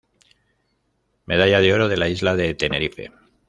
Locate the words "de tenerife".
2.35-3.11